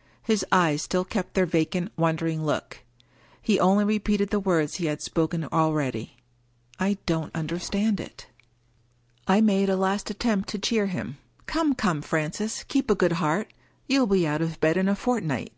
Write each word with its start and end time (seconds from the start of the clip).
"His 0.22 0.44
eyes 0.52 0.82
still 0.82 1.02
kept 1.02 1.32
their 1.32 1.46
vacant, 1.46 1.92
wondering 1.96 2.44
look. 2.44 2.80
He 3.40 3.58
only 3.58 3.84
repeated 3.86 4.28
the 4.28 4.38
words 4.38 4.74
he 4.74 4.84
had 4.84 5.00
spoken 5.00 5.44
already:" 5.44 6.18
I 6.78 6.98
don't 7.06 7.34
understand 7.34 7.98
it." 7.98 8.26
I 9.26 9.40
made 9.40 9.70
a 9.70 9.76
last 9.76 10.10
attempt 10.10 10.50
to 10.50 10.58
cheer 10.58 10.88
him." 10.88 11.16
Come, 11.46 11.74
come, 11.74 12.02
Francis! 12.02 12.64
keep 12.64 12.90
a 12.90 12.94
good 12.94 13.12
heart. 13.12 13.50
You 13.86 14.00
will 14.00 14.14
be 14.14 14.26
out 14.26 14.42
of 14.42 14.60
bed 14.60 14.76
in 14.76 14.90
a 14.90 14.94
fortnight." 14.94 15.54